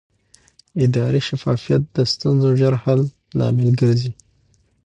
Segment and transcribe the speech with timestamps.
[0.85, 3.01] اداري شفافیت د ستونزو ژر حل
[3.37, 4.11] لامل ګرځي